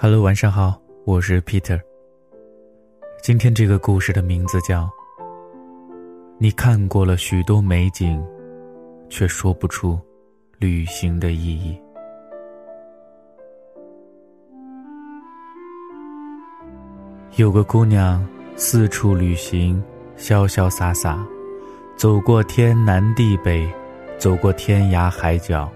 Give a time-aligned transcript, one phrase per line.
[0.00, 1.80] Hello，晚上好，我是 Peter。
[3.20, 4.84] 今天这个故事的名字叫
[6.38, 8.24] 《你看过了许多美景，
[9.10, 9.98] 却说不出
[10.56, 11.76] 旅行的意义》。
[17.34, 19.82] 有个姑娘四处旅行，
[20.16, 21.26] 潇潇洒洒，
[21.96, 23.68] 走过天南地北，
[24.16, 25.68] 走过天涯海角，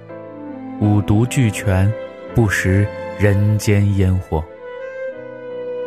[0.81, 1.93] 五毒俱全，
[2.37, 2.87] 不食。
[3.23, 4.45] 人间烟火，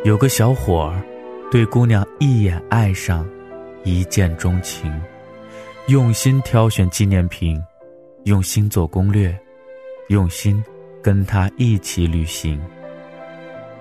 [0.05, 1.01] 有个小伙儿
[1.51, 3.27] 对姑娘一眼爱上，
[3.83, 4.89] 一见钟情，
[5.87, 7.61] 用心挑选纪念品，
[8.23, 9.37] 用心做攻略，
[10.07, 10.63] 用心
[11.03, 12.57] 跟她一起旅行。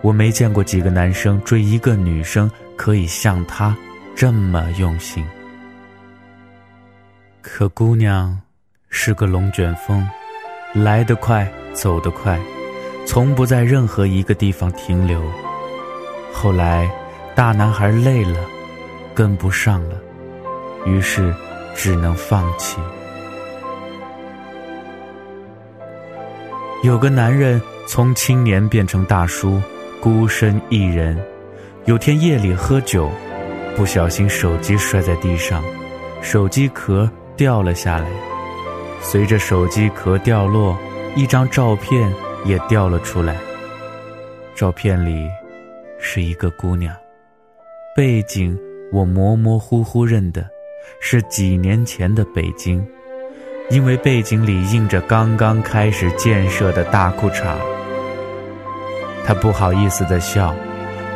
[0.00, 3.73] 我没见过几个男生追一个女生可以像他
[4.16, 5.24] 这么用心。
[7.40, 8.36] 可姑娘
[8.88, 10.04] 是个龙卷风，
[10.74, 12.36] 来得快，走得快。
[13.07, 15.21] 从不在任何一个地方停留。
[16.33, 16.91] 后来，
[17.35, 18.38] 大男孩累了，
[19.15, 19.97] 跟不上了，
[20.85, 21.32] 于是
[21.75, 22.79] 只能放弃。
[26.82, 29.60] 有个男人从青年变成大叔，
[30.01, 31.19] 孤身一人。
[31.87, 33.10] 有天夜里喝酒，
[33.77, 35.63] 不小心手机摔在地上，
[36.21, 38.07] 手机壳掉了下来。
[39.01, 40.77] 随着手机壳掉落，
[41.15, 42.10] 一张照片。
[42.45, 43.37] 也掉了出来。
[44.54, 45.28] 照片里
[45.98, 46.95] 是一个姑娘，
[47.96, 48.56] 背景
[48.92, 50.46] 我模模糊糊认得，
[51.01, 52.86] 是几年前的北京，
[53.70, 57.56] 因为背景里印着刚刚开始建设的大裤衩。
[59.24, 60.54] 他不好意思的笑，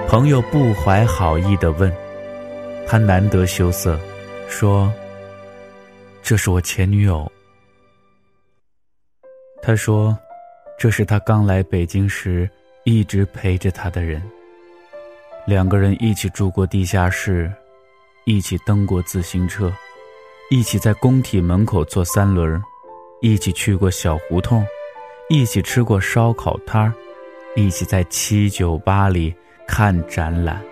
[0.08, 1.92] 朋友不怀好意的问，
[2.86, 4.00] 他难得羞涩，
[4.48, 4.92] 说
[6.22, 7.30] ：“这是我前女友。”
[9.62, 10.18] 他说。
[10.78, 12.48] 这是他刚来北京时
[12.84, 14.22] 一直陪着他的人。
[15.44, 17.50] 两个人一起住过地下室，
[18.24, 19.72] 一起蹬过自行车，
[20.50, 22.62] 一起在工体门口坐三轮，
[23.20, 24.64] 一起去过小胡同，
[25.28, 26.92] 一起吃过烧烤摊儿，
[27.56, 29.34] 一起在七九八里
[29.66, 30.62] 看展览，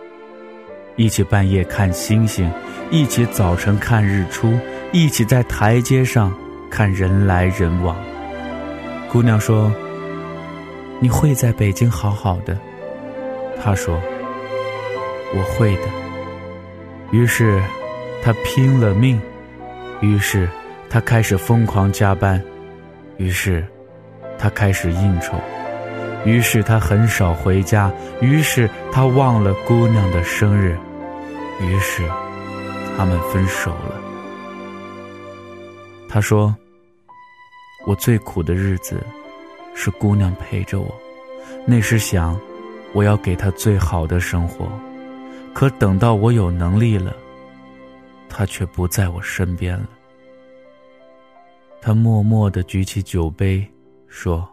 [0.94, 2.48] 一起半夜看星星，
[2.92, 4.56] 一起早晨看日出，
[4.92, 6.32] 一起在台阶上
[6.70, 7.96] 看人来人往。
[9.10, 9.74] 姑娘说。
[10.98, 12.58] 你会在北京好好的，
[13.62, 14.00] 他说
[15.36, 15.82] ：“我会的。”
[17.12, 17.62] 于是，
[18.22, 19.18] 他拼了命；
[20.00, 20.48] 于是，
[20.88, 22.40] 他开始疯狂加班；
[23.18, 23.64] 于是，
[24.38, 25.34] 他开始应酬；
[26.24, 27.90] 于是，他很少回家；
[28.22, 30.74] 于是，他忘了姑娘的生日；
[31.60, 32.02] 于是，
[32.96, 34.00] 他们分手了。
[36.08, 36.56] 他说
[37.86, 39.04] ：“我最苦的日子。”
[39.78, 40.92] 是姑娘陪着我，
[41.66, 42.36] 那时想，
[42.94, 44.66] 我要给她最好的生活，
[45.52, 47.14] 可等到我有能力了，
[48.26, 49.86] 她却不在我身边了。
[51.78, 53.64] 他默默地举起酒杯，
[54.08, 54.48] 说：“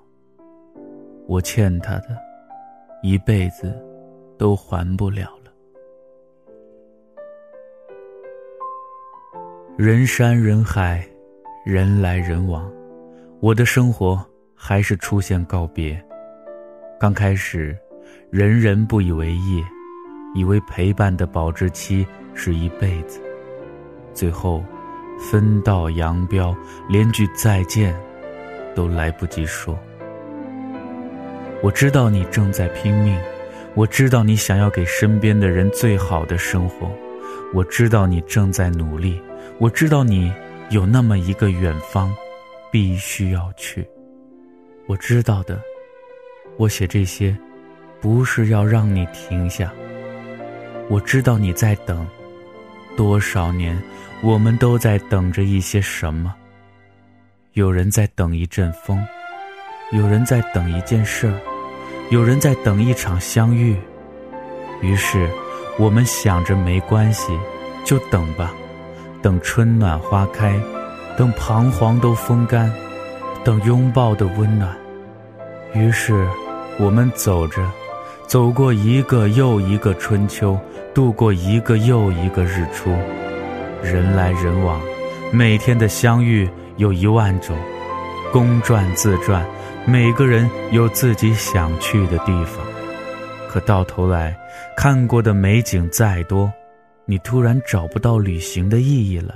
[1.25, 2.09] 我欠她的，
[3.01, 3.73] 一辈子
[4.37, 5.51] 都还不了了。”
[9.77, 11.03] 人山人海，
[11.65, 12.69] 人来人往，
[13.39, 14.23] 我的生活。
[14.65, 16.01] 还是出现告别。
[16.97, 17.77] 刚开始，
[18.29, 19.61] 人人不以为意，
[20.33, 23.19] 以为陪伴的保质期是一辈子。
[24.13, 24.63] 最后，
[25.19, 26.55] 分道扬镳，
[26.87, 27.93] 连句再见
[28.73, 29.77] 都来不及说。
[31.61, 33.19] 我知道你正在拼命，
[33.75, 36.89] 我知道你想要给身边的人最好的生活，
[37.53, 39.21] 我知道你正在努力，
[39.59, 40.31] 我知道你
[40.69, 42.15] 有那么一个远方，
[42.71, 43.85] 必须要去。
[44.85, 45.61] 我知道的，
[46.57, 47.35] 我写这些，
[48.01, 49.71] 不是要让你停下。
[50.89, 52.05] 我知道你在等，
[52.97, 53.81] 多少年，
[54.21, 56.35] 我们都在等着一些什么。
[57.53, 59.01] 有人在等一阵风，
[59.93, 61.39] 有人在等一件事儿，
[62.09, 63.77] 有人在等一场相遇。
[64.81, 65.29] 于是，
[65.79, 67.31] 我们想着没关系，
[67.85, 68.53] 就等吧，
[69.21, 70.59] 等春暖花开，
[71.17, 72.69] 等彷徨都风干。
[73.43, 74.73] 等拥抱的温暖，
[75.73, 76.25] 于是
[76.79, 77.61] 我们走着，
[78.25, 80.57] 走过一个又一个春秋，
[80.93, 82.89] 度过一个又一个日出。
[83.83, 84.81] 人来人往，
[85.31, 87.53] 每天的相遇有一万种，
[88.31, 89.45] 公转自转，
[89.85, 92.65] 每个人有自己想去的地方。
[93.49, 94.33] 可到头来，
[94.77, 96.49] 看过的美景再多，
[97.05, 99.35] 你突然找不到旅行的意义了。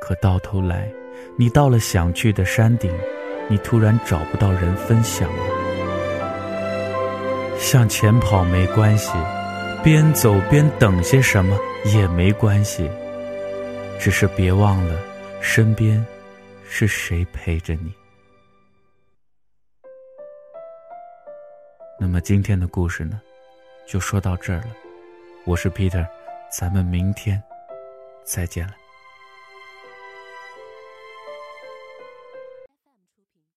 [0.00, 0.88] 可到头来。
[1.36, 2.92] 你到了想去的山顶，
[3.48, 5.42] 你突然找不到人分享了。
[7.58, 9.12] 向前跑没关系，
[9.82, 12.90] 边走边等些什么也没关系，
[13.98, 14.96] 只是别忘了
[15.40, 16.04] 身边
[16.68, 17.92] 是谁陪着你。
[22.00, 23.20] 那么今天的故事呢，
[23.86, 24.68] 就说到这儿了。
[25.44, 26.06] 我是 Peter，
[26.50, 27.42] 咱们明天
[28.22, 28.74] 再见了。